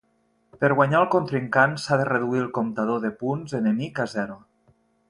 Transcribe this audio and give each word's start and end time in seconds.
Per 0.63 0.69
guanyar 0.79 1.01
el 1.01 1.09
contrincant 1.17 1.77
s'ha 1.83 1.99
de 2.03 2.09
reduir 2.11 2.43
el 2.47 2.51
comptador 2.59 3.07
de 3.07 3.13
punts 3.23 3.57
enemic 3.63 4.07
a 4.07 4.11
zero. 4.17 4.43